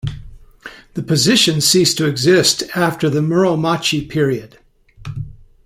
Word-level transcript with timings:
The 0.95 1.03
position 1.03 1.61
ceased 1.61 1.95
to 1.99 2.07
exist 2.07 2.63
after 2.73 3.07
the 3.07 3.19
Muromachi 3.21 4.09
period. 4.09 4.57